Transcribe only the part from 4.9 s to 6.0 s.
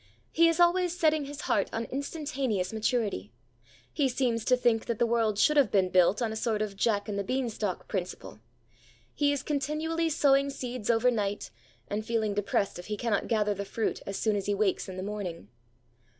the world should have been